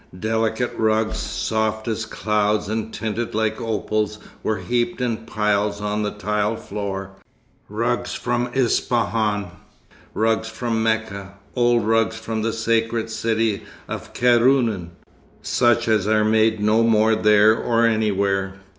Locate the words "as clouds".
1.87-2.67